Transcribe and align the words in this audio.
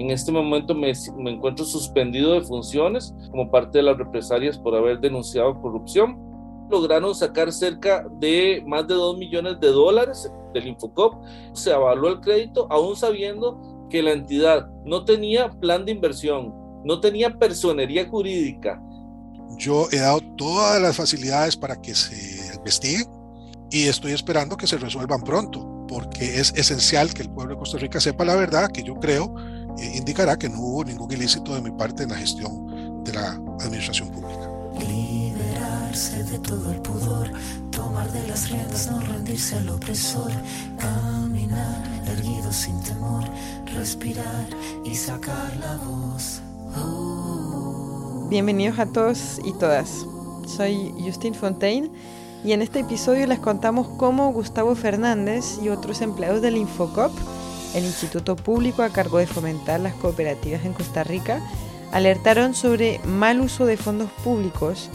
En 0.00 0.10
este 0.10 0.32
momento 0.32 0.74
me, 0.74 0.94
me 1.18 1.30
encuentro 1.30 1.62
suspendido 1.62 2.32
de 2.32 2.40
funciones 2.40 3.14
como 3.30 3.50
parte 3.50 3.78
de 3.78 3.84
las 3.84 3.98
represalias 3.98 4.56
por 4.56 4.74
haber 4.74 4.98
denunciado 4.98 5.60
corrupción. 5.60 6.18
Lograron 6.70 7.14
sacar 7.14 7.52
cerca 7.52 8.06
de 8.18 8.64
más 8.66 8.88
de 8.88 8.94
2 8.94 9.18
millones 9.18 9.60
de 9.60 9.68
dólares 9.68 10.32
del 10.54 10.68
Infocop. 10.68 11.22
Se 11.52 11.70
avaló 11.70 12.08
el 12.08 12.20
crédito 12.20 12.66
aún 12.70 12.96
sabiendo 12.96 13.60
que 13.90 14.02
la 14.02 14.12
entidad 14.12 14.70
no 14.86 15.04
tenía 15.04 15.50
plan 15.50 15.84
de 15.84 15.92
inversión, 15.92 16.54
no 16.82 16.98
tenía 17.00 17.36
personería 17.38 18.08
jurídica. 18.08 18.82
Yo 19.58 19.86
he 19.92 19.98
dado 19.98 20.22
todas 20.38 20.80
las 20.80 20.96
facilidades 20.96 21.58
para 21.58 21.76
que 21.76 21.94
se 21.94 22.56
investigue 22.56 23.04
y 23.70 23.86
estoy 23.86 24.12
esperando 24.12 24.56
que 24.56 24.66
se 24.66 24.78
resuelvan 24.78 25.20
pronto, 25.20 25.84
porque 25.86 26.40
es 26.40 26.54
esencial 26.56 27.12
que 27.12 27.20
el 27.20 27.30
pueblo 27.30 27.52
de 27.52 27.58
Costa 27.58 27.76
Rica 27.76 28.00
sepa 28.00 28.24
la 28.24 28.36
verdad, 28.36 28.70
que 28.70 28.82
yo 28.82 28.94
creo 28.94 29.34
eh, 29.78 29.92
indicará 29.96 30.38
que 30.38 30.48
no 30.48 30.60
hubo 30.60 30.84
ningún 30.84 31.10
ilícito 31.12 31.54
de 31.54 31.60
mi 31.60 31.70
parte 31.70 32.02
en 32.02 32.10
la 32.10 32.16
gestión 32.16 33.04
de 33.04 33.12
la 33.12 33.32
administración 33.60 34.08
pública. 34.10 34.50
Liberarse 34.78 36.22
de 36.24 36.38
todo 36.38 36.72
el 36.72 36.80
pudor, 36.80 37.30
tomar 37.70 38.10
de 38.12 38.26
las 38.26 38.50
riendas, 38.50 38.90
no 38.90 39.00
rendirse 39.00 39.56
al 39.56 39.68
opresor, 39.70 40.30
caminar 40.78 41.90
erguido 42.06 42.52
sin 42.52 42.80
temor, 42.82 43.24
respirar 43.74 44.48
y 44.84 44.94
sacar 44.94 45.56
la 45.56 45.76
voz. 45.76 46.42
Bienvenidos 48.28 48.78
a 48.78 48.86
todos 48.86 49.40
y 49.44 49.52
todas. 49.54 50.06
Soy 50.46 50.94
Justine 50.98 51.36
Fontaine 51.36 51.90
y 52.44 52.52
en 52.52 52.62
este 52.62 52.80
episodio 52.80 53.26
les 53.26 53.38
contamos 53.38 53.88
cómo 53.96 54.32
Gustavo 54.32 54.74
Fernández 54.74 55.58
y 55.62 55.68
otros 55.68 56.00
empleados 56.00 56.40
del 56.40 56.56
Infocop, 56.56 57.12
el 57.74 57.84
instituto 57.84 58.36
público 58.36 58.82
a 58.82 58.92
cargo 58.92 59.18
de 59.18 59.26
fomentar 59.26 59.80
las 59.80 59.94
cooperativas 59.94 60.64
en 60.64 60.72
Costa 60.72 61.04
Rica, 61.04 61.40
alertaron 61.92 62.54
sobre 62.54 62.98
mal 63.04 63.40
uso 63.40 63.66
de 63.66 63.76
fondos 63.76 64.10
públicos 64.24 64.90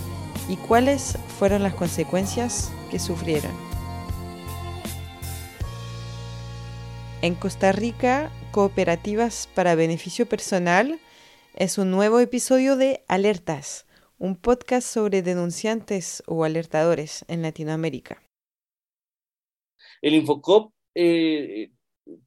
y 0.48 0.58
cuáles 0.58 1.18
fueron 1.40 1.64
las 1.64 1.74
consecuencias 1.74 2.72
que 2.92 3.00
sufrieron. 3.00 3.52
En 7.22 7.36
Costa 7.36 7.72
Rica, 7.72 8.32
cooperativas 8.52 9.50
para 9.56 9.76
beneficio 9.76 10.28
personal 10.28 11.00
es 11.56 11.78
un 11.78 11.90
nuevo 11.90 12.20
episodio 12.20 12.76
de 12.76 13.04
Alertas, 13.08 13.86
un 14.18 14.36
podcast 14.36 14.88
sobre 14.88 15.22
denunciantes 15.22 16.22
o 16.28 16.44
alertadores 16.44 17.26
en 17.28 17.42
Latinoamérica. 17.42 18.22
El 20.02 20.14
Infocop 20.14 20.72
eh, 20.94 21.72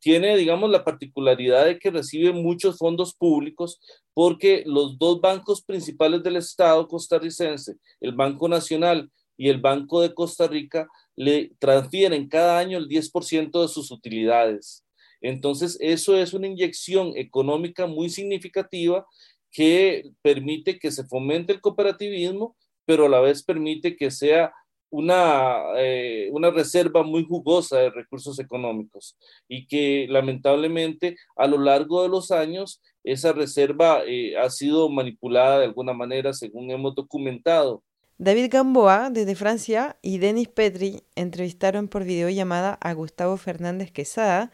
tiene, 0.01 0.37
digamos, 0.37 0.71
la 0.71 0.84
particularidad 0.84 1.67
de 1.67 1.79
que 1.79 1.91
recibe 1.91 2.33
muchos 2.33 2.79
fondos 2.79 3.15
públicos 3.15 3.81
porque 4.15 4.62
los 4.67 4.98
dos 4.98 5.20
bancos 5.20 5.62
principales 5.62 6.23
del 6.23 6.37
Estado 6.37 6.89
costarricense, 6.89 7.77
el 8.01 8.12
Banco 8.12 8.48
Nacional 8.48 9.11
y 9.37 9.48
el 9.48 9.61
Banco 9.61 10.01
de 10.01 10.15
Costa 10.15 10.48
Rica, 10.48 10.89
le 11.15 11.53
transfieren 11.59 12.29
cada 12.29 12.59
año 12.59 12.79
el 12.79 12.89
10% 12.89 13.62
de 13.62 13.69
sus 13.69 13.91
utilidades. 13.91 14.85
Entonces, 15.20 15.77
eso 15.81 16.17
es 16.17 16.33
una 16.33 16.47
inyección 16.47 17.13
económica 17.17 17.87
muy 17.87 18.09
significativa 18.09 19.07
que 19.51 20.11
permite 20.23 20.79
que 20.79 20.91
se 20.91 21.05
fomente 21.05 21.53
el 21.53 21.61
cooperativismo, 21.61 22.57
pero 22.85 23.07
a 23.07 23.09
la 23.09 23.20
vez 23.20 23.42
permite 23.42 23.97
que 23.97 24.11
sea 24.11 24.53
una, 24.91 25.62
eh, 25.77 26.28
una 26.33 26.50
reserva 26.50 27.03
muy 27.03 27.25
jugosa 27.25 27.78
de 27.78 27.91
recursos 27.91 28.39
económicos 28.39 29.17
y 29.48 29.67
que 29.67 30.06
lamentablemente 30.08 31.17
a 31.36 31.47
lo 31.47 31.58
largo 31.58 32.03
de 32.03 32.08
los 32.08 32.30
años 32.30 32.80
esa 33.05 33.33
reserva 33.33 34.03
eh, 34.06 34.36
ha 34.36 34.50
sido 34.50 34.89
manipulada 34.89 35.61
de 35.61 35.67
alguna 35.67 35.92
manera 35.92 36.33
según 36.33 36.70
hemos 36.70 36.95
documentado. 36.95 37.83
David 38.20 38.48
Gamboa, 38.50 39.11
desde 39.11 39.36
Francia, 39.36 39.96
y 40.02 40.18
Denis 40.18 40.48
Petri 40.48 41.02
entrevistaron 41.14 41.86
por 41.86 42.02
videollamada 42.02 42.74
a 42.80 42.92
Gustavo 42.92 43.36
Fernández 43.36 43.92
Quesada, 43.92 44.51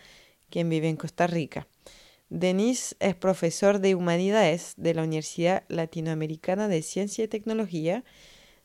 quien 0.51 0.69
vive 0.69 0.91
en 0.91 0.97
Costa 0.97 1.27
Rica. 1.27 1.67
Denis 2.29 2.97
es 3.01 3.15
profesor 3.15 3.79
de 3.79 3.95
Humanidades 3.95 4.75
de 4.77 4.93
la 4.93 5.03
Universidad 5.03 5.65
Latinoamericana 5.69 6.69
de 6.69 6.83
Ciencia 6.83 7.25
y 7.25 7.29
Tecnología. 7.29 8.05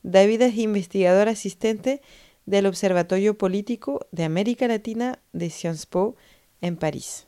David 0.03 0.41
es 0.43 0.57
investigador 0.57 1.27
asistente 1.27 2.01
del 2.45 2.65
Observatorio 2.65 3.37
Político 3.37 4.07
de 4.11 4.23
América 4.23 4.67
Latina 4.67 5.19
de 5.33 5.49
Sciences 5.49 5.85
Po 5.85 6.15
en 6.61 6.77
París. 6.77 7.27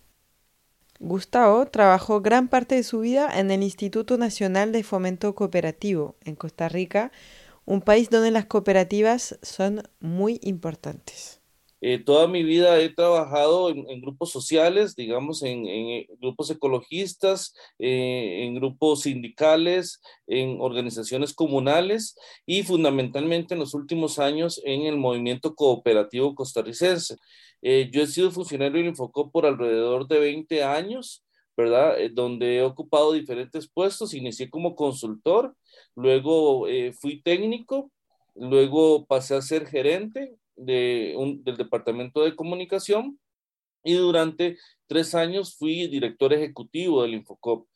Gustavo 0.99 1.65
trabajó 1.65 2.21
gran 2.21 2.47
parte 2.47 2.75
de 2.75 2.83
su 2.83 2.99
vida 2.99 3.29
en 3.39 3.49
el 3.51 3.63
Instituto 3.63 4.17
Nacional 4.17 4.71
de 4.71 4.83
Fomento 4.83 5.33
Cooperativo 5.35 6.15
en 6.23 6.35
Costa 6.35 6.69
Rica, 6.69 7.11
un 7.65 7.81
país 7.81 8.09
donde 8.09 8.31
las 8.31 8.45
cooperativas 8.45 9.37
son 9.41 9.83
muy 9.99 10.39
importantes. 10.43 11.41
Eh, 11.81 11.97
toda 11.97 12.27
mi 12.27 12.43
vida 12.43 12.79
he 12.79 12.89
trabajado 12.89 13.69
en, 13.71 14.01
grupos 14.01 14.31
sociales, 14.31 14.95
digamos, 14.95 15.41
en, 15.41 15.67
eh, 15.67 16.07
grupos 16.19 16.51
ecologistas, 16.51 17.55
eh, 17.79 18.45
en 18.45 18.55
grupos 18.55 19.01
sindicales, 19.01 19.99
en 20.27 20.61
organizaciones 20.61 21.33
comunales 21.33 22.15
y 22.45 22.61
fundamentalmente 22.63 23.55
en 23.55 23.59
los 23.61 23.73
últimos 23.73 24.19
años 24.19 24.61
en 24.63 24.83
el 24.83 24.97
movimiento 24.97 25.55
cooperativo 25.55 26.35
costarricense. 26.35 27.17
yo 27.63 28.01
he 28.03 28.07
sido 28.07 28.31
funcionario 28.31 28.77
del 28.77 28.87
Infocop 28.87 29.31
por 29.31 29.45
alrededor 29.45 30.07
de 30.07 30.19
20 30.19 30.63
años, 30.63 31.23
¿verdad? 31.57 31.95
donde 32.13 32.57
he 32.57 32.63
ocupado 32.63 33.13
diferentes 33.13 33.69
puestos, 33.71 34.13
inicié 34.13 34.49
como 34.49 34.75
consultor, 34.75 35.55
luego 35.95 36.65
fui 36.99 37.21
técnico, 37.21 37.91
luego 38.35 39.05
pasé 39.05 39.35
a 39.35 39.41
ser 39.41 39.67
gerente 39.67 40.41
de 40.56 41.16
del 41.44 41.57
Departamento 41.57 42.23
de 42.23 42.35
Comunicación 42.35 43.19
y 43.84 43.94
durante 43.94 44.57
tres 44.88 45.16
años 45.16 45.56
fui 45.56 45.88
director 45.88 46.34
ejecutivo 46.34 47.01
del 47.01 47.16
Infocop. 47.16 47.67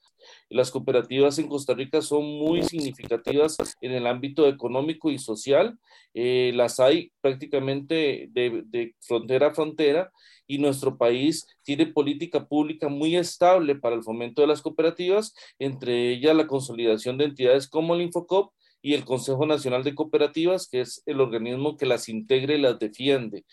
Las 0.50 0.72
cooperativas 0.72 1.38
en 1.40 1.48
Costa 1.48 1.74
Rica 1.74 2.02
son 2.02 2.24
muy 2.24 2.64
significativas 2.64 3.58
en 3.82 3.92
el 3.92 4.08
ámbito 4.08 4.48
económico 4.48 5.12
y 5.12 5.20
social. 5.20 5.78
Eh, 6.14 6.52
las 6.56 6.80
hay 6.80 7.12
prácticamente 7.22 8.30
de, 8.32 8.96
frontera 9.02 9.48
a 9.48 9.54
frontera 9.54 10.12
y 10.48 10.58
nuestro 10.58 10.98
país 10.98 11.48
tiene 11.64 11.88
política 11.88 12.48
pública 12.48 12.88
muy 12.88 13.16
estable 13.16 13.76
para 13.76 13.96
el 13.96 14.04
fomento 14.04 14.42
de 14.42 14.48
las 14.48 14.62
cooperativas, 14.62 15.34
entre 15.60 16.12
ellas 16.12 16.36
la 16.36 16.48
consolidación 16.48 17.18
de 17.18 17.26
entidades 17.26 17.68
como 17.68 17.96
el 17.96 18.02
Infocop 18.02 18.54
y 18.86 18.94
el 18.94 19.04
Consejo 19.04 19.48
Nacional 19.48 19.84
de 19.84 19.96
Cooperativas, 19.96 20.68
que 20.70 20.82
es 20.82 21.02
el 21.08 21.20
organismo 21.20 21.76
que 21.76 21.88
las 21.88 22.08
integre 22.08 22.58
y 22.58 22.62
las 22.62 22.78
defiende. 22.78 23.44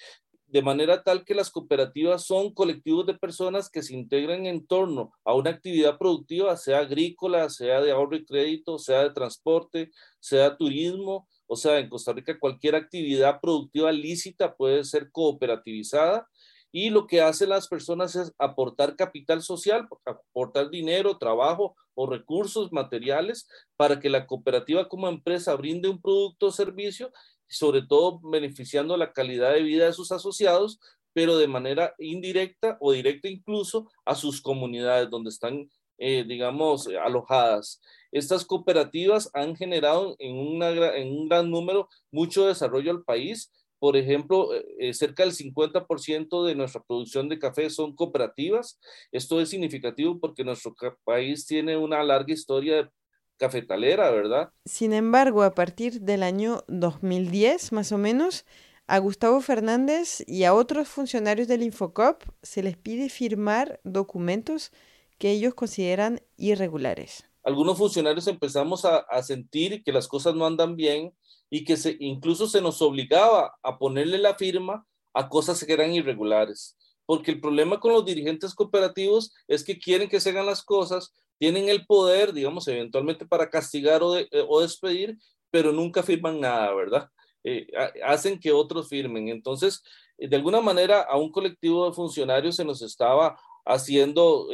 De 0.46 0.60
manera 0.60 1.02
tal 1.02 1.24
que 1.24 1.34
las 1.34 1.50
cooperativas 1.50 2.26
son 2.26 2.52
colectivos 2.52 3.06
de 3.06 3.14
personas 3.14 3.70
que 3.70 3.82
se 3.82 3.94
integran 3.94 4.44
en 4.44 4.66
torno 4.66 5.10
a 5.24 5.32
una 5.32 5.48
actividad 5.48 5.96
productiva, 5.96 6.54
sea 6.58 6.80
agrícola, 6.80 7.48
sea 7.48 7.80
de 7.80 7.92
ahorro 7.92 8.16
y 8.16 8.26
crédito, 8.26 8.78
sea 8.78 9.04
de 9.04 9.10
transporte, 9.14 9.90
sea 10.20 10.54
turismo, 10.54 11.26
o 11.46 11.56
sea, 11.56 11.78
en 11.78 11.88
Costa 11.88 12.12
Rica 12.12 12.38
cualquier 12.38 12.74
actividad 12.74 13.40
productiva 13.40 13.90
lícita 13.90 14.54
puede 14.54 14.84
ser 14.84 15.10
cooperativizada 15.10 16.28
y 16.72 16.88
lo 16.88 17.06
que 17.06 17.20
hacen 17.20 17.50
las 17.50 17.68
personas 17.68 18.16
es 18.16 18.32
aportar 18.38 18.96
capital 18.96 19.42
social, 19.42 19.86
aportar 20.06 20.70
dinero, 20.70 21.18
trabajo 21.18 21.76
o 21.94 22.06
recursos 22.08 22.72
materiales 22.72 23.46
para 23.76 24.00
que 24.00 24.08
la 24.08 24.26
cooperativa 24.26 24.88
como 24.88 25.08
empresa 25.08 25.54
brinde 25.54 25.90
un 25.90 26.00
producto 26.00 26.46
o 26.46 26.50
servicio, 26.50 27.12
sobre 27.46 27.82
todo 27.82 28.18
beneficiando 28.22 28.96
la 28.96 29.12
calidad 29.12 29.52
de 29.52 29.62
vida 29.62 29.84
de 29.84 29.92
sus 29.92 30.10
asociados, 30.12 30.80
pero 31.12 31.36
de 31.36 31.46
manera 31.46 31.94
indirecta 31.98 32.78
o 32.80 32.92
directa 32.92 33.28
incluso 33.28 33.90
a 34.06 34.14
sus 34.14 34.40
comunidades 34.40 35.10
donde 35.10 35.28
están, 35.28 35.70
eh, 35.98 36.24
digamos, 36.26 36.88
alojadas. 36.88 37.82
Estas 38.10 38.46
cooperativas 38.46 39.30
han 39.34 39.56
generado 39.56 40.16
en, 40.18 40.36
una, 40.36 40.70
en 40.96 41.12
un 41.12 41.28
gran 41.28 41.50
número 41.50 41.90
mucho 42.10 42.46
desarrollo 42.46 42.90
al 42.90 43.04
país, 43.04 43.52
por 43.82 43.96
ejemplo, 43.96 44.54
eh, 44.54 44.64
eh, 44.78 44.94
cerca 44.94 45.24
del 45.24 45.32
50% 45.32 46.46
de 46.46 46.54
nuestra 46.54 46.80
producción 46.84 47.28
de 47.28 47.40
café 47.40 47.68
son 47.68 47.96
cooperativas. 47.96 48.78
Esto 49.10 49.40
es 49.40 49.48
significativo 49.48 50.20
porque 50.20 50.44
nuestro 50.44 50.72
país 51.02 51.46
tiene 51.46 51.76
una 51.76 52.00
larga 52.04 52.32
historia 52.32 52.92
cafetalera, 53.38 54.08
¿verdad? 54.12 54.50
Sin 54.66 54.92
embargo, 54.92 55.42
a 55.42 55.56
partir 55.56 56.00
del 56.00 56.22
año 56.22 56.62
2010, 56.68 57.72
más 57.72 57.90
o 57.90 57.98
menos, 57.98 58.46
a 58.86 58.98
Gustavo 58.98 59.40
Fernández 59.40 60.22
y 60.28 60.44
a 60.44 60.54
otros 60.54 60.86
funcionarios 60.86 61.48
del 61.48 61.64
Infocop 61.64 62.22
se 62.40 62.62
les 62.62 62.76
pide 62.76 63.08
firmar 63.08 63.80
documentos 63.82 64.70
que 65.18 65.32
ellos 65.32 65.54
consideran 65.54 66.20
irregulares. 66.36 67.31
Algunos 67.42 67.78
funcionarios 67.78 68.26
empezamos 68.28 68.84
a, 68.84 69.04
sentir 69.22 69.82
que 69.82 69.92
las 69.92 70.08
cosas 70.08 70.34
no 70.34 70.46
andan 70.46 70.76
bien 70.76 71.12
y 71.50 71.64
que 71.64 71.76
incluso 72.00 72.46
se 72.46 72.60
nos 72.60 72.80
obligaba 72.82 73.54
a 73.62 73.78
ponerle 73.78 74.18
la 74.18 74.34
firma 74.34 74.86
a 75.12 75.28
cosas 75.28 75.62
que 75.64 75.72
eran 75.72 75.92
irregulares. 75.92 76.76
porque 77.04 77.32
el 77.32 77.40
problema 77.40 77.80
con 77.80 77.92
los 77.92 78.04
dirigentes 78.06 78.54
cooperativos 78.54 79.34
es 79.48 79.64
que 79.64 79.78
quieren 79.78 80.08
que 80.08 80.20
se 80.20 80.30
hagan 80.30 80.46
las 80.46 80.62
cosas, 80.62 81.12
tienen 81.36 81.68
el 81.68 81.84
poder, 81.84 82.32
digamos, 82.32 82.68
eventualmente 82.68 83.26
para 83.26 83.50
castigar 83.50 84.02
o, 84.02 84.16
eh, 84.16 84.28
despedir, 84.60 85.18
pero 85.50 85.72
nunca 85.72 86.02
firman 86.02 86.40
nada, 86.40 86.72
¿verdad? 86.72 87.08
Eh, 87.44 87.66
hacen 88.04 88.38
que 88.38 88.52
otros 88.52 88.88
firmen. 88.88 89.28
Entonces, 89.28 89.82
eh, 90.16 90.28
de 90.28 90.36
alguna 90.36 90.60
manera, 90.60 91.02
a 91.02 91.16
un 91.16 91.32
colectivo 91.32 91.86
de 91.86 91.92
funcionarios 91.92 92.56
se 92.56 92.64
nos 92.64 92.80
estaba 92.80 93.36
haciendo 93.64 94.48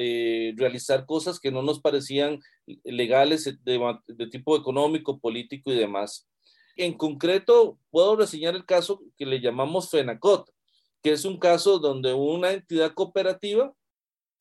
realizar 0.57 1.07
cosas 1.07 1.41
que 1.41 1.51
no 1.51 1.63
nos 1.63 1.81
parecían 1.81 2.41
legales 2.85 3.45
de, 3.45 3.97
de 4.07 4.27
tipo 4.29 4.57
económico, 4.57 5.19
político 5.19 5.73
y 5.73 5.77
demás. 5.77 6.29
En 6.77 6.97
concreto, 6.97 7.79
puedo 7.91 8.15
reseñar 8.15 8.55
el 8.55 8.65
caso 8.65 9.01
que 9.17 9.27
le 9.27 9.41
llamamos 9.41 9.91
FENACOT, 9.91 10.49
que 11.03 11.13
es 11.13 11.25
un 11.25 11.39
caso 11.39 11.79
donde 11.79 12.15
una 12.15 12.53
entidad 12.53 12.95
cooperativa 12.95 13.73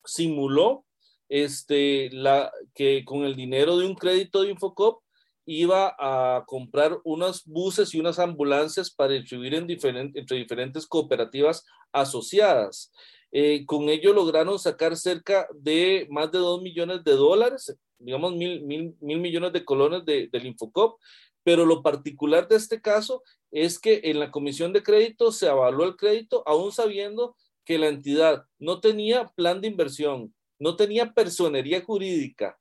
simuló 0.04 0.84
este, 1.28 2.10
la, 2.10 2.50
que 2.74 3.04
con 3.04 3.24
el 3.24 3.36
dinero 3.36 3.76
de 3.76 3.86
un 3.86 3.94
crédito 3.94 4.42
de 4.42 4.50
Infocop 4.50 5.02
iba 5.46 5.94
a 5.98 6.44
comprar 6.46 6.98
unos 7.04 7.44
buses 7.44 7.94
y 7.94 8.00
unas 8.00 8.18
ambulancias 8.18 8.90
para 8.90 9.14
distribuir 9.14 9.54
en 9.54 9.70
entre 9.70 10.36
diferentes 10.36 10.86
cooperativas 10.86 11.64
asociadas. 11.92 12.92
Eh, 13.30 13.66
con 13.66 13.88
ello 13.88 14.12
lograron 14.12 14.58
sacar 14.58 14.96
cerca 14.96 15.46
de 15.54 16.06
más 16.10 16.32
de 16.32 16.38
2 16.38 16.62
millones 16.62 17.04
de 17.04 17.12
dólares, 17.12 17.76
digamos 17.98 18.34
mil, 18.34 18.62
mil, 18.62 18.96
mil 19.00 19.18
millones 19.18 19.52
de 19.52 19.64
colones 19.64 20.04
de, 20.04 20.28
del 20.28 20.46
Infocop, 20.46 20.98
pero 21.42 21.66
lo 21.66 21.82
particular 21.82 22.48
de 22.48 22.56
este 22.56 22.80
caso 22.80 23.22
es 23.50 23.78
que 23.78 24.00
en 24.04 24.20
la 24.20 24.30
comisión 24.30 24.72
de 24.72 24.82
crédito 24.82 25.32
se 25.32 25.48
avaló 25.48 25.84
el 25.84 25.96
crédito 25.96 26.42
aún 26.46 26.72
sabiendo 26.72 27.36
que 27.64 27.78
la 27.78 27.88
entidad 27.88 28.44
no 28.58 28.80
tenía 28.80 29.26
plan 29.34 29.60
de 29.60 29.68
inversión, 29.68 30.34
no 30.58 30.76
tenía 30.76 31.12
personería 31.12 31.82
jurídica. 31.82 32.58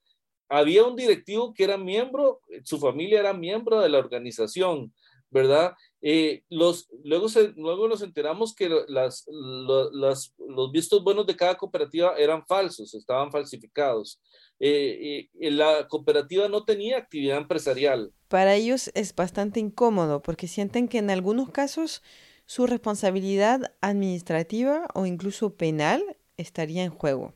Había 0.50 0.86
un 0.86 0.96
directivo 0.96 1.54
que 1.54 1.64
era 1.64 1.78
miembro, 1.78 2.42
su 2.64 2.78
familia 2.78 3.20
era 3.20 3.34
miembro 3.34 3.80
de 3.80 3.90
la 3.90 4.00
organización, 4.00 4.94
¿verdad? 5.30 5.76
Eh, 6.02 6.44
los, 6.50 6.88
luego, 7.04 7.28
luego 7.56 7.88
nos 7.88 8.02
enteramos 8.02 8.54
que 8.54 8.70
las, 8.88 9.26
los 9.28 10.72
vistos 10.72 11.04
buenos 11.04 11.26
de 11.26 11.36
cada 11.36 11.58
cooperativa 11.58 12.16
eran 12.18 12.46
falsos, 12.46 12.94
estaban 12.94 13.32
falsificados. 13.32 14.22
Eh, 14.60 15.30
eh, 15.40 15.52
la 15.52 15.88
cooperativa 15.88 16.48
no 16.48 16.64
tenía 16.66 16.98
actividad 16.98 17.38
empresarial. 17.38 18.12
Para 18.28 18.56
ellos 18.56 18.92
es 18.94 19.16
bastante 19.16 19.60
incómodo 19.60 20.22
porque 20.22 20.48
sienten 20.48 20.88
que 20.88 21.00
en 21.00 21.10
algunos 21.10 21.50
casos 21.50 22.04
su 22.46 22.68
responsabilidad 22.68 23.76
administrativa 23.82 24.88
o 24.94 25.06
incluso 25.06 25.56
penal 25.56 26.04
estaría 26.38 26.84
en 26.84 26.92
juego. 26.92 27.34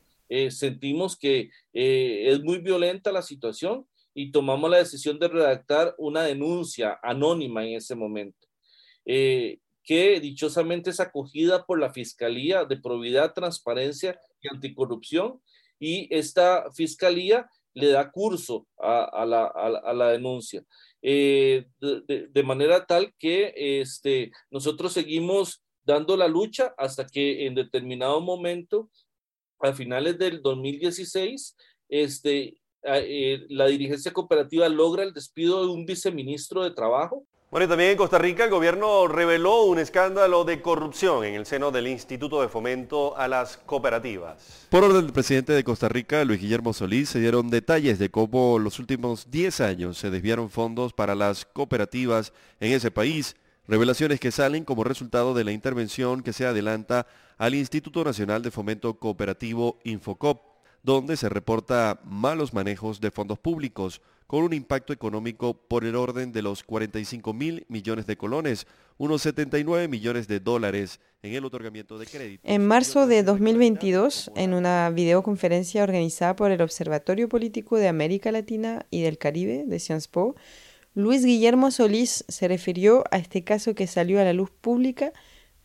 sentimos 0.50 1.18
que 1.18 1.50
es 1.74 2.42
muy 2.44 2.60
violenta 2.60 3.12
la 3.12 3.22
situación 3.22 3.88
y 4.14 4.32
tomamos 4.32 4.70
la 4.70 4.78
decisión 4.78 5.20
de 5.20 5.28
redactar 5.28 5.96
una 5.98 6.24
denuncia 6.24 7.00
anónima 7.02 7.66
en 7.66 7.76
ese 7.76 7.96
momento, 7.96 8.48
eh, 9.06 9.60
que 9.84 10.20
dichosamente 10.20 10.92
es 10.92 11.00
acogida 11.00 11.66
por 11.66 11.80
la 11.80 11.92
Fiscalía 11.92 12.66
de 12.66 12.78
Probidad, 12.78 13.34
Transparencia 13.34 14.20
y 14.42 14.48
Anticorrupción, 14.54 15.42
y 15.80 16.08
esta 16.16 16.72
Fiscalía 16.72 17.50
le 17.74 17.88
da 17.88 18.12
curso 18.12 18.68
a, 18.78 19.26
la, 19.26 20.12
denuncia. 20.12 20.64
Eh, 21.02 21.66
de, 21.80 22.44
manera 22.44 22.86
tal 22.86 23.14
que 23.18 23.54
este, 23.56 24.32
nosotros 24.50 24.94
seguimos 24.94 25.64
dando 25.84 26.16
la 26.16 26.28
lucha 26.28 26.74
hasta 26.78 27.08
que 27.08 27.46
en 27.48 27.56
determinado 27.56 28.22
momento, 28.22 28.90
a 29.60 29.74
finales 29.74 30.18
del 30.18 30.42
2016, 30.42 31.56
este, 31.90 32.62
eh, 32.84 33.46
la 33.50 33.68
dirigencia 33.68 34.12
cooperativa 34.12 34.68
logra 34.70 35.04
el 35.04 35.14
despido 35.14 35.66
de 35.66 35.72
un 35.72 35.86
viceministro 35.86 36.64
de 36.64 36.72
Trabajo. 36.72 37.26
Bueno, 37.52 37.66
y 37.66 37.68
también 37.68 37.90
en 37.92 37.98
Costa 37.98 38.18
Rica 38.18 38.46
el 38.46 38.50
gobierno 38.50 39.10
reveló 39.10 39.64
un 39.64 39.78
escándalo 39.78 40.46
de 40.46 40.62
corrupción 40.62 41.26
en 41.26 41.34
el 41.34 41.46
seno 41.46 41.70
del 41.70 41.90
Instituto 41.90 42.42
de 42.42 42.48
Fomento 42.48 43.18
a 43.18 43.28
las 43.28 43.58
Cooperativas. 43.58 44.68
Por 44.70 44.86
orden 44.86 45.02
del 45.02 45.12
presidente 45.12 45.52
de 45.52 45.66
Costa 45.66 45.90
Rica, 45.90 46.24
Luis 46.24 46.40
Guillermo 46.40 46.72
Solís, 46.72 47.10
se 47.10 47.20
dieron 47.20 47.50
detalles 47.50 48.00
de 48.00 48.10
cómo 48.10 48.58
los 48.58 48.80
últimos 48.80 49.30
10 49.32 49.60
años 49.60 49.98
se 49.98 50.10
desviaron 50.10 50.50
fondos 50.50 50.94
para 50.94 51.14
las 51.14 51.44
cooperativas 51.44 52.32
en 52.62 52.72
ese 52.72 52.90
país, 52.90 53.36
revelaciones 53.68 54.22
que 54.22 54.32
salen 54.32 54.64
como 54.64 54.86
resultado 54.86 55.34
de 55.34 55.44
la 55.44 55.52
intervención 55.52 56.24
que 56.24 56.32
se 56.32 56.46
adelanta 56.46 57.06
al 57.38 57.54
Instituto 57.54 58.06
Nacional 58.06 58.44
de 58.44 58.52
Fomento 58.52 58.94
Cooperativo 58.98 59.78
Infocop 59.84 60.52
donde 60.84 61.18
se 61.18 61.30
reporta 61.30 62.00
malos 62.04 62.54
manejos 62.54 63.02
de 63.02 63.12
fondos 63.12 63.40
públicos 63.40 64.02
con 64.32 64.46
un 64.46 64.54
impacto 64.54 64.94
económico 64.94 65.56
por 65.56 65.84
el 65.84 65.94
orden 65.94 66.32
de 66.32 66.42
los 66.42 66.64
45 66.64 67.34
mil 67.34 67.66
millones 67.68 68.08
de 68.08 68.16
colones, 68.16 68.66
unos 68.98 69.24
79 69.24 69.90
millones 69.90 70.30
de 70.30 70.40
dólares 70.40 71.02
en 71.22 71.34
el 71.34 71.44
otorgamiento 71.44 72.00
de 72.00 72.06
crédito. 72.06 72.42
En 72.46 72.66
marzo 72.66 73.08
de 73.08 73.24
2022, 73.24 74.32
en 74.38 74.54
una 74.54 74.90
videoconferencia 74.90 75.84
organizada 75.84 76.38
por 76.38 76.52
el 76.52 76.62
Observatorio 76.62 77.28
Político 77.28 77.76
de 77.76 77.90
América 77.90 78.32
Latina 78.32 78.86
y 78.90 79.02
del 79.02 79.18
Caribe 79.18 79.66
de 79.68 79.80
Sciences 79.80 80.08
Po, 80.08 80.38
Luis 80.96 81.26
Guillermo 81.26 81.70
Solís 81.70 82.24
se 82.30 82.48
refirió 82.48 83.04
a 83.12 83.18
este 83.18 83.44
caso 83.44 83.76
que 83.76 83.86
salió 83.86 84.22
a 84.22 84.24
la 84.24 84.32
luz 84.32 84.50
pública 84.50 85.12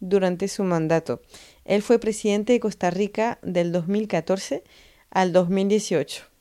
durante 0.00 0.48
su 0.48 0.64
mandato. 0.64 1.22
Él 1.64 1.82
fue 1.82 2.00
presidente 2.00 2.54
de 2.54 2.58
Costa 2.58 2.90
Rica 2.90 3.38
del 3.42 3.70
2014 3.70 4.64
al 5.10 5.32
2018. 5.32 6.35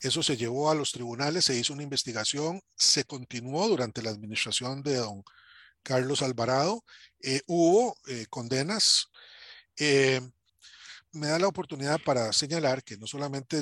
Eso 0.00 0.22
se 0.22 0.36
llevó 0.36 0.70
a 0.70 0.74
los 0.74 0.92
tribunales, 0.92 1.44
se 1.44 1.58
hizo 1.58 1.72
una 1.72 1.82
investigación, 1.82 2.62
se 2.76 3.04
continuó 3.04 3.68
durante 3.68 4.02
la 4.02 4.10
administración 4.10 4.82
de 4.82 4.96
don 4.96 5.24
Carlos 5.82 6.22
Alvarado, 6.22 6.84
eh, 7.20 7.40
hubo 7.46 7.96
eh, 8.06 8.26
condenas. 8.28 9.08
Eh, 9.76 10.20
me 11.12 11.28
da 11.28 11.38
la 11.38 11.48
oportunidad 11.48 11.98
para 12.04 12.32
señalar 12.32 12.84
que 12.84 12.96
no 12.96 13.06
solamente 13.06 13.56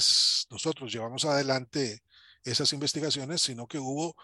nosotros 0.51 0.93
llevamos 0.93 1.25
adelante 1.25 2.03
esas 2.43 2.73
investigaciones, 2.73 3.43
sino 3.43 3.67
que 3.67 3.79
hubo 3.79 4.17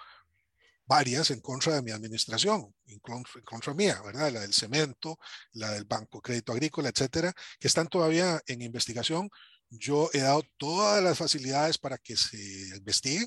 varias 0.92 1.30
en 1.30 1.40
contra 1.40 1.74
de 1.74 1.82
mi 1.82 1.90
administración, 1.90 2.74
en 2.86 2.98
contra, 2.98 3.38
en 3.38 3.44
contra, 3.44 3.72
mía, 3.72 3.98
¿verdad? 4.04 4.30
La 4.30 4.40
del 4.40 4.52
cemento, 4.52 5.18
la 5.52 5.70
del 5.70 5.86
Banco 5.86 6.20
Crédito 6.20 6.52
Agrícola, 6.52 6.90
etcétera, 6.90 7.32
que 7.58 7.68
están 7.68 7.88
todavía 7.88 8.42
en 8.46 8.60
investigación. 8.60 9.30
Yo 9.70 10.10
he 10.12 10.18
dado 10.20 10.42
todas 10.58 11.02
las 11.02 11.16
facilidades 11.16 11.78
para 11.78 11.96
que 11.96 12.14
se 12.14 12.36
investigue. 12.76 13.26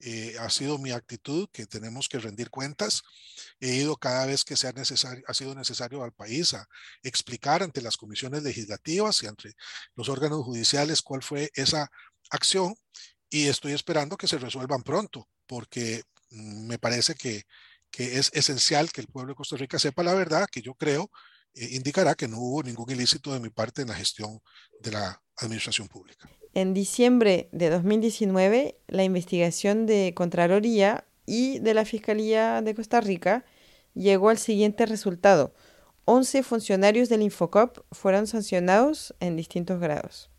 Eh, 0.00 0.36
ha 0.38 0.50
sido 0.50 0.76
mi 0.76 0.90
actitud 0.90 1.48
que 1.50 1.64
tenemos 1.64 2.08
que 2.10 2.18
rendir 2.18 2.50
cuentas. 2.50 3.02
He 3.58 3.74
ido 3.76 3.96
cada 3.96 4.26
vez 4.26 4.44
que 4.44 4.58
sea 4.58 4.72
necesario, 4.72 5.24
ha 5.26 5.32
sido 5.32 5.54
necesario 5.54 6.04
al 6.04 6.12
país 6.12 6.52
a 6.52 6.68
explicar 7.02 7.62
ante 7.62 7.80
las 7.80 7.96
comisiones 7.96 8.42
legislativas 8.42 9.22
y 9.22 9.28
ante 9.28 9.54
los 9.94 10.10
órganos 10.10 10.44
judiciales 10.44 11.00
cuál 11.00 11.22
fue 11.22 11.50
esa 11.54 11.90
acción 12.28 12.74
y 13.30 13.46
estoy 13.46 13.72
esperando 13.72 14.18
que 14.18 14.28
se 14.28 14.38
resuelvan 14.38 14.82
pronto 14.82 15.26
porque 15.46 16.02
me 16.32 16.78
parece 16.78 17.14
que, 17.14 17.44
que 17.90 18.18
es 18.18 18.30
esencial 18.34 18.90
que 18.90 19.00
el 19.00 19.06
pueblo 19.06 19.32
de 19.32 19.36
Costa 19.36 19.56
Rica 19.56 19.78
sepa 19.78 20.02
la 20.02 20.14
verdad, 20.14 20.48
que 20.50 20.62
yo 20.62 20.74
creo 20.74 21.10
eh, 21.54 21.68
indicará 21.72 22.14
que 22.14 22.28
no 22.28 22.38
hubo 22.38 22.62
ningún 22.62 22.90
ilícito 22.90 23.32
de 23.32 23.40
mi 23.40 23.50
parte 23.50 23.82
en 23.82 23.88
la 23.88 23.94
gestión 23.94 24.40
de 24.80 24.92
la 24.92 25.22
administración 25.36 25.88
pública. 25.88 26.28
En 26.54 26.74
diciembre 26.74 27.48
de 27.52 27.70
2019, 27.70 28.78
la 28.88 29.04
investigación 29.04 29.86
de 29.86 30.12
Contraloría 30.14 31.06
y 31.26 31.58
de 31.60 31.74
la 31.74 31.84
Fiscalía 31.84 32.62
de 32.62 32.74
Costa 32.74 33.00
Rica 33.00 33.44
llegó 33.94 34.28
al 34.30 34.38
siguiente 34.38 34.86
resultado. 34.86 35.54
11 36.04 36.42
funcionarios 36.42 37.08
del 37.08 37.22
Infocop 37.22 37.78
fueron 37.90 38.26
sancionados 38.26 39.14
en 39.20 39.36
distintos 39.36 39.78
grados. 39.80 40.30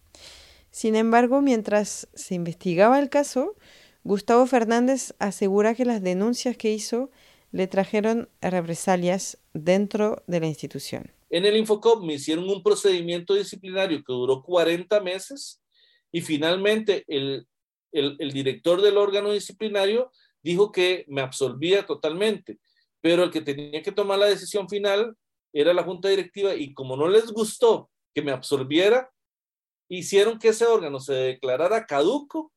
Sin 0.72 0.96
embargo, 0.96 1.42
mientras 1.42 2.08
se 2.16 2.36
investigaba 2.36 3.00
el 3.00 3.10
caso, 3.10 3.56
Gustavo 4.04 4.46
Fernández 4.46 5.14
asegura 5.20 5.76
que 5.76 5.86
las 5.86 6.02
denuncias 6.02 6.58
que 6.58 6.72
hizo 6.72 7.10
le 7.52 7.68
trajeron 7.68 8.30
represalias 8.42 9.38
dentro 9.54 10.24
de 10.28 10.40
la 10.40 10.48
institución. 10.48 11.12
En 11.30 11.46
el 11.46 11.58
Infocop 11.58 12.04
me 12.04 12.16
hicieron 12.16 12.50
un 12.50 12.62
procedimiento 12.62 13.34
disciplinario 13.34 14.04
que 14.04 14.14
duró 14.14 14.44
40 14.44 15.00
meses 15.02 15.62
y 16.12 16.22
finalmente 16.22 17.04
el, 17.08 17.48
el, 17.92 18.32
director 18.32 18.82
del 18.82 18.98
órgano 18.98 19.32
disciplinario 19.32 20.12
dijo 20.42 20.72
que 20.72 21.06
me 21.08 21.22
absolvía 21.22 21.86
totalmente, 21.86 22.60
pero 23.02 23.24
el 23.24 23.32
que 23.32 23.42
tenía 23.42 23.82
que 23.82 23.92
tomar 23.92 24.20
la 24.20 24.28
decisión 24.28 24.70
final 24.70 25.16
era 25.54 25.74
la 25.74 25.84
junta 25.84 26.10
directiva 26.10 26.56
y 26.56 26.74
como 26.74 26.96
no 26.98 27.08
les 27.08 27.32
gustó 27.32 27.90
que 28.14 28.22
me 28.22 28.32
absolviera, 28.32 29.12
hicieron 29.90 30.40
que 30.40 30.50
ese 30.50 30.66
órgano 30.66 31.00
se 31.00 31.14
declarara 31.14 31.86
caduco 31.86 32.53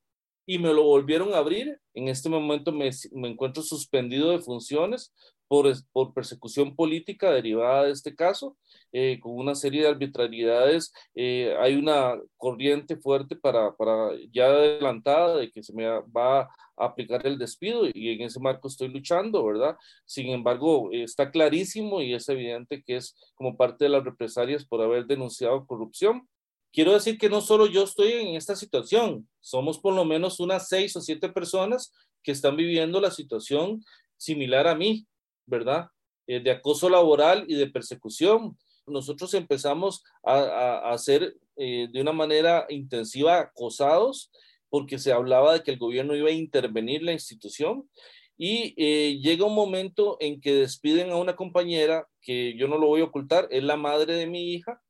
y 0.46 0.58
me 0.58 0.72
lo 0.72 0.84
volvieron 0.84 1.34
a 1.34 1.38
abrir. 1.38 1.78
En 1.92 2.08
este 2.08 2.28
momento 2.28 2.72
me, 2.72 2.90
me, 3.12 3.28
encuentro 3.28 3.62
suspendido 3.62 4.30
de 4.30 4.38
funciones 4.38 5.12
por, 5.48 5.72
por 5.92 6.14
persecución 6.14 6.74
política 6.74 7.30
derivada 7.30 7.84
de 7.84 7.92
este 7.92 8.14
caso, 8.14 8.56
eh, 8.92 9.18
con 9.20 9.32
una 9.32 9.54
serie 9.54 9.82
de 9.82 9.88
arbitrariedades. 9.88 10.92
Eh, 11.14 11.54
hay 11.58 11.74
una 11.74 12.14
corriente 12.36 12.96
fuerte 12.96 13.36
para, 13.36 13.74
para 13.74 14.10
ya 14.32 14.46
adelantada 14.46 15.36
de 15.36 15.50
que 15.50 15.62
se 15.62 15.72
me 15.72 15.86
va 15.86 16.42
a 16.42 16.48
aplicar 16.76 17.26
el 17.26 17.38
despido 17.38 17.82
y 17.92 18.10
en 18.10 18.22
ese 18.22 18.38
marco 18.38 18.68
estoy 18.68 18.88
luchando, 18.88 19.44
¿verdad? 19.44 19.76
Sin 20.04 20.28
embargo, 20.28 20.90
está 20.92 21.30
clarísimo 21.30 22.02
y 22.02 22.14
es 22.14 22.28
evidente 22.28 22.82
que 22.82 22.96
es 22.96 23.16
como 23.34 23.56
parte 23.56 23.86
de 23.86 23.90
las 23.90 24.04
represalias 24.04 24.64
por 24.64 24.82
haber 24.82 25.06
denunciado 25.06 25.66
corrupción. 25.66 26.28
Quiero 26.76 26.92
decir 26.92 27.16
que 27.16 27.30
no 27.30 27.40
solo 27.40 27.64
yo 27.64 27.84
estoy 27.84 28.12
en 28.12 28.36
esta 28.36 28.54
situación, 28.54 29.26
somos 29.40 29.78
por 29.78 29.94
lo 29.94 30.04
menos 30.04 30.40
unas 30.40 30.68
seis 30.68 30.94
o 30.94 31.00
siete 31.00 31.30
personas 31.30 31.90
que 32.22 32.32
están 32.32 32.54
viviendo 32.54 33.00
la 33.00 33.10
situación 33.10 33.82
similar 34.18 34.66
a 34.66 34.74
mí, 34.74 35.06
¿verdad? 35.46 35.86
Eh, 36.26 36.38
de 36.38 36.50
acoso 36.50 36.90
laboral 36.90 37.46
y 37.48 37.54
de 37.54 37.70
persecución. 37.70 38.58
Nosotros 38.86 39.32
empezamos 39.32 40.04
a, 40.22 40.90
a, 40.92 40.98
ser 40.98 41.38
eh, 41.56 41.88
de 41.90 41.98
una 42.02 42.12
manera 42.12 42.66
intensiva 42.68 43.38
acosados 43.38 44.30
porque 44.68 44.98
se 44.98 45.12
hablaba 45.12 45.54
de 45.54 45.62
que 45.62 45.70
el 45.70 45.78
gobierno 45.78 46.14
iba 46.14 46.28
a 46.28 46.32
intervenir 46.32 47.02
la 47.02 47.14
institución 47.14 47.88
y 48.36 48.74
eh, 48.76 49.18
llega 49.22 49.46
un 49.46 49.54
momento 49.54 50.18
en 50.20 50.42
que 50.42 50.52
despiden 50.52 51.10
a 51.10 51.16
una 51.16 51.36
compañera 51.36 52.06
que 52.20 52.54
yo 52.58 52.68
no 52.68 52.76
lo 52.76 52.86
voy 52.86 53.00
a 53.00 53.04
ocultar, 53.04 53.48
es 53.50 53.64
la 53.64 53.78
madre 53.78 54.12
de 54.12 54.26
mi 54.26 54.52
hija, 54.52 54.82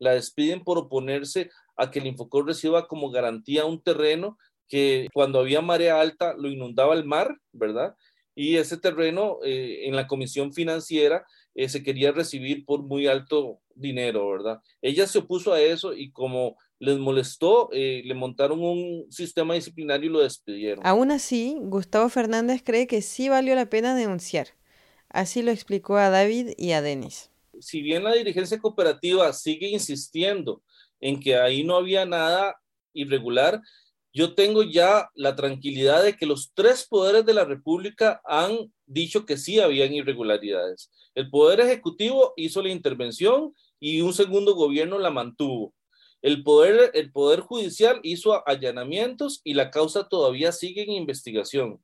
la 0.00 0.14
despiden 0.14 0.64
por 0.64 0.78
oponerse 0.78 1.50
a 1.76 1.92
que 1.92 2.00
el 2.00 2.08
Infocor 2.08 2.46
reciba 2.46 2.88
como 2.88 3.12
garantía 3.12 3.64
un 3.64 3.80
terreno 3.80 4.36
que 4.68 5.06
cuando 5.14 5.38
había 5.38 5.60
marea 5.60 6.00
alta 6.00 6.34
lo 6.36 6.48
inundaba 6.48 6.94
el 6.94 7.04
mar, 7.04 7.36
¿verdad? 7.52 7.94
y 8.40 8.56
ese 8.56 8.78
terreno 8.78 9.38
eh, 9.44 9.86
en 9.86 9.96
la 9.96 10.06
comisión 10.06 10.52
financiera 10.54 11.26
eh, 11.54 11.68
se 11.68 11.82
quería 11.82 12.12
recibir 12.12 12.64
por 12.64 12.82
muy 12.82 13.06
alto 13.06 13.60
dinero, 13.74 14.30
¿verdad? 14.30 14.60
Ella 14.80 15.06
se 15.06 15.18
opuso 15.18 15.52
a 15.52 15.60
eso 15.60 15.92
y 15.92 16.10
como 16.10 16.56
les 16.78 16.98
molestó, 16.98 17.68
eh, 17.72 18.00
le 18.04 18.14
montaron 18.14 18.62
un 18.62 19.06
sistema 19.10 19.54
disciplinario 19.54 20.08
y 20.08 20.12
lo 20.12 20.20
despidieron. 20.20 20.86
Aún 20.86 21.10
así, 21.10 21.58
Gustavo 21.60 22.08
Fernández 22.08 22.62
cree 22.64 22.86
que 22.86 23.02
sí 23.02 23.28
valió 23.28 23.54
la 23.54 23.66
pena 23.66 23.94
denunciar. 23.94 24.48
Así 25.10 25.42
lo 25.42 25.50
explicó 25.50 25.96
a 25.96 26.08
David 26.08 26.52
y 26.56 26.72
a 26.72 26.80
Denis. 26.80 27.29
Si 27.60 27.82
bien 27.82 28.04
la 28.04 28.14
dirigencia 28.14 28.58
cooperativa 28.58 29.32
sigue 29.32 29.68
insistiendo 29.68 30.62
en 31.00 31.20
que 31.20 31.36
ahí 31.36 31.64
no 31.64 31.76
había 31.76 32.06
nada 32.06 32.56
irregular, 32.92 33.60
yo 34.12 34.34
tengo 34.34 34.62
ya 34.62 35.08
la 35.14 35.36
tranquilidad 35.36 36.02
de 36.02 36.16
que 36.16 36.26
los 36.26 36.52
tres 36.54 36.86
poderes 36.88 37.24
de 37.24 37.34
la 37.34 37.44
República 37.44 38.20
han 38.24 38.72
dicho 38.86 39.24
que 39.24 39.36
sí 39.36 39.60
habían 39.60 39.92
irregularidades. 39.92 40.90
El 41.14 41.30
Poder 41.30 41.60
Ejecutivo 41.60 42.32
hizo 42.36 42.60
la 42.62 42.70
intervención 42.70 43.54
y 43.78 44.00
un 44.00 44.12
segundo 44.12 44.54
gobierno 44.54 44.98
la 44.98 45.10
mantuvo. 45.10 45.74
El 46.22 46.42
poder, 46.42 46.90
el 46.94 47.12
poder 47.12 47.40
Judicial 47.40 48.00
hizo 48.02 48.46
allanamientos 48.46 49.40
y 49.42 49.54
la 49.54 49.70
causa 49.70 50.08
todavía 50.08 50.52
sigue 50.52 50.82
en 50.82 50.92
investigación 50.92 51.80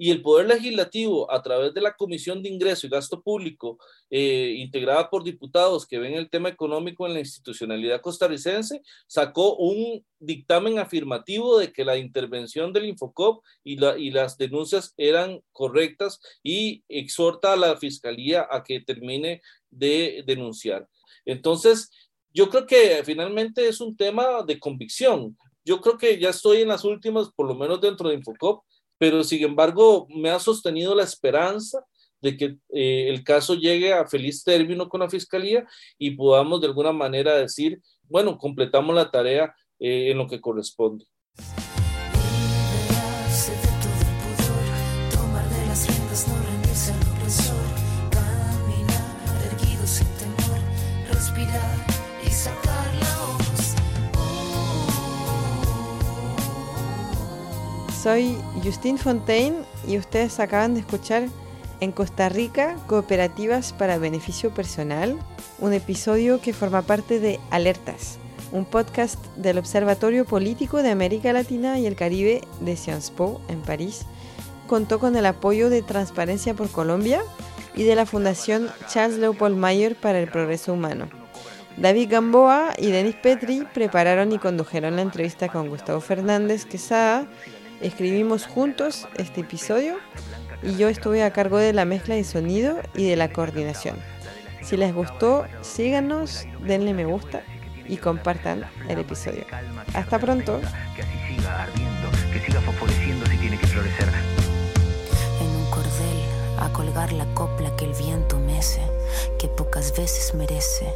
y 0.00 0.10
el 0.10 0.22
Poder 0.22 0.46
Legislativo, 0.46 1.30
a 1.30 1.42
través 1.42 1.74
de 1.74 1.82
la 1.82 1.94
Comisión 1.94 2.42
de 2.42 2.48
Ingreso 2.48 2.86
y 2.86 2.90
Gasto 2.90 3.20
Público, 3.20 3.76
eh, 4.08 4.54
integrada 4.56 5.10
por 5.10 5.22
diputados 5.22 5.86
que 5.86 5.98
ven 5.98 6.14
el 6.14 6.30
tema 6.30 6.48
económico 6.48 7.06
en 7.06 7.12
la 7.12 7.20
institucionalidad 7.20 8.00
costarricense, 8.00 8.80
sacó 9.06 9.56
un 9.56 10.02
dictamen 10.18 10.78
afirmativo 10.78 11.58
de 11.58 11.70
que 11.70 11.84
la 11.84 11.98
intervención 11.98 12.72
del 12.72 12.86
Infocop 12.86 13.44
y, 13.62 13.72
y 13.98 14.10
las 14.10 14.38
denuncias 14.38 14.94
eran 14.96 15.42
correctas 15.52 16.18
y 16.42 16.82
exhorta 16.88 17.52
a 17.52 17.56
la 17.56 17.76
Fiscalía 17.76 18.48
a 18.50 18.64
que 18.64 18.80
termine 18.80 19.42
de 19.68 20.24
denunciar. 20.26 20.88
Entonces, 21.26 21.90
yo 22.32 22.48
creo 22.48 22.66
que 22.66 23.02
finalmente 23.04 23.68
es 23.68 23.82
un 23.82 23.94
tema 23.94 24.44
de 24.46 24.58
convicción. 24.58 25.36
Yo 25.62 25.78
creo 25.82 25.98
que 25.98 26.18
ya 26.18 26.30
estoy 26.30 26.62
en 26.62 26.68
las 26.68 26.84
últimas, 26.84 27.28
por 27.36 27.46
lo 27.46 27.54
menos 27.54 27.82
dentro 27.82 28.08
de 28.08 28.14
Infocop, 28.14 28.64
pero 29.00 29.24
sin 29.24 29.42
embargo 29.42 30.06
me 30.10 30.28
ha 30.28 30.38
sostenido 30.38 30.94
la 30.94 31.04
esperanza 31.04 31.82
de 32.20 32.36
que 32.36 32.44
eh, 32.68 33.08
el 33.08 33.24
caso 33.24 33.54
llegue 33.54 33.94
a 33.94 34.06
feliz 34.06 34.44
término 34.44 34.90
con 34.90 35.00
la 35.00 35.08
fiscalía 35.08 35.66
y 35.96 36.10
podamos 36.10 36.60
de 36.60 36.66
alguna 36.66 36.92
manera 36.92 37.34
decir, 37.34 37.80
bueno, 38.10 38.36
completamos 38.36 38.94
la 38.94 39.10
tarea 39.10 39.54
eh, 39.78 40.10
en 40.10 40.18
lo 40.18 40.26
que 40.26 40.38
corresponde. 40.38 41.06
Soy 58.10 58.36
Justine 58.64 58.98
Fontaine 58.98 59.54
y 59.86 59.96
ustedes 59.96 60.40
acaban 60.40 60.74
de 60.74 60.80
escuchar 60.80 61.28
en 61.78 61.92
Costa 61.92 62.28
Rica 62.28 62.74
Cooperativas 62.88 63.72
para 63.72 63.98
Beneficio 63.98 64.50
Personal, 64.50 65.16
un 65.60 65.72
episodio 65.74 66.40
que 66.40 66.52
forma 66.52 66.82
parte 66.82 67.20
de 67.20 67.38
Alertas, 67.52 68.18
un 68.50 68.64
podcast 68.64 69.24
del 69.36 69.58
Observatorio 69.58 70.24
Político 70.24 70.82
de 70.82 70.90
América 70.90 71.32
Latina 71.32 71.78
y 71.78 71.86
el 71.86 71.94
Caribe 71.94 72.40
de 72.58 72.76
Sciences 72.76 73.12
Po 73.12 73.40
en 73.46 73.60
París. 73.60 74.06
Contó 74.66 74.98
con 74.98 75.14
el 75.14 75.24
apoyo 75.24 75.70
de 75.70 75.82
Transparencia 75.82 76.52
por 76.52 76.68
Colombia 76.68 77.22
y 77.76 77.84
de 77.84 77.94
la 77.94 78.06
Fundación 78.06 78.70
Charles 78.88 79.20
Leopold 79.20 79.56
Mayer 79.56 79.94
para 79.94 80.18
el 80.18 80.28
Progreso 80.28 80.72
Humano. 80.72 81.08
David 81.76 82.10
Gamboa 82.10 82.72
y 82.76 82.90
Denis 82.90 83.14
Petri 83.14 83.64
prepararon 83.72 84.32
y 84.32 84.38
condujeron 84.38 84.96
la 84.96 85.02
entrevista 85.02 85.46
con 85.46 85.68
Gustavo 85.68 86.00
Fernández 86.00 86.64
Quesada 86.64 87.28
Escribimos 87.80 88.46
juntos 88.46 89.08
este 89.16 89.40
episodio 89.40 89.96
y 90.62 90.76
yo 90.76 90.90
estuve 90.90 91.22
a 91.22 91.32
cargo 91.32 91.56
de 91.56 91.72
la 91.72 91.86
mezcla 91.86 92.14
de 92.14 92.24
sonido 92.24 92.78
y 92.94 93.08
de 93.08 93.16
la 93.16 93.32
coordinación. 93.32 93.96
Si 94.62 94.76
les 94.76 94.94
gustó, 94.94 95.46
síganos, 95.62 96.46
denle 96.62 96.92
me 96.92 97.06
gusta 97.06 97.42
y 97.88 97.96
compartan 97.96 98.66
el 98.86 98.98
episodio. 98.98 99.46
Hasta 99.94 100.18
pronto. 100.18 100.60
Que 100.94 101.02
así 101.02 101.34
siga 101.34 101.62
ardiendo, 101.62 102.08
que 102.30 102.40
siga 102.40 102.60
fosforeciendo 102.60 103.24
si 103.26 103.36
tiene 103.38 103.58
que 103.58 103.66
florecer. 103.66 104.08
En 105.40 105.46
un 105.46 105.70
cordel 105.70 106.20
a 106.58 106.70
colgar 106.74 107.12
la 107.14 107.24
copla 107.32 107.74
que 107.76 107.86
el 107.86 107.94
viento 107.94 108.38
mece, 108.40 108.82
que 109.38 109.48
pocas 109.48 109.96
veces 109.96 110.34
merece. 110.34 110.92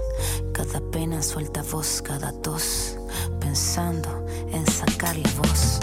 Cada 0.53 0.83
pena 0.91 1.23
suelta 1.23 1.63
voz, 1.63 2.03
cada 2.03 2.31
tos, 2.43 2.99
pensando 3.41 4.27
en 4.53 4.67
sacar 4.67 5.17
la 5.17 5.31
voz. 5.39 5.81